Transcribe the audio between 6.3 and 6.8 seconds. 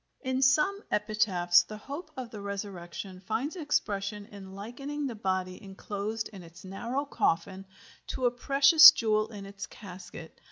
its